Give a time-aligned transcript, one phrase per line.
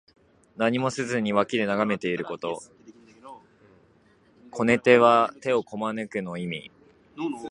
[0.57, 2.59] 何もせずに脇で眺めていること。
[4.49, 6.71] 「拱手」は手をこまぬくの意味。